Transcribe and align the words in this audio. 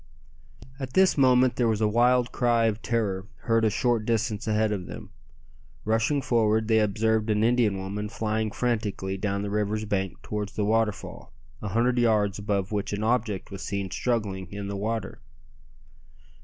At 0.79 0.93
this 0.93 1.15
moment 1.15 1.57
there 1.57 1.67
was 1.67 1.79
a 1.79 1.87
wild 1.87 2.31
cry 2.31 2.65
of 2.65 2.81
terror 2.81 3.27
heard 3.41 3.63
a 3.63 3.69
short 3.69 4.03
distance 4.03 4.47
ahead 4.47 4.71
of 4.71 4.87
them. 4.87 5.11
Rushing 5.85 6.23
forward 6.23 6.67
they 6.67 6.79
observed 6.79 7.29
an 7.29 7.43
Indian 7.43 7.77
woman 7.77 8.09
flying 8.09 8.49
frantically 8.49 9.15
down 9.15 9.43
the 9.43 9.51
river's 9.51 9.85
bank 9.85 10.19
towards 10.23 10.53
the 10.53 10.65
waterfall, 10.65 11.31
a 11.61 11.67
hundred 11.67 11.99
yards 11.99 12.39
above 12.39 12.71
which 12.71 12.93
an 12.93 13.03
object 13.03 13.51
was 13.51 13.61
seen 13.61 13.91
struggling 13.91 14.51
in 14.51 14.69
the 14.69 14.75
water. 14.75 15.21